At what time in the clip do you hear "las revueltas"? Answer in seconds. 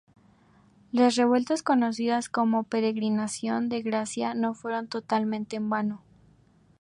0.91-1.61